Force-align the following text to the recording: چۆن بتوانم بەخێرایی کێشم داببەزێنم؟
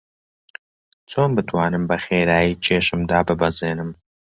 چۆن 1.11 1.29
بتوانم 1.37 1.83
بەخێرایی 1.89 2.59
کێشم 2.65 3.01
داببەزێنم؟ 3.09 3.91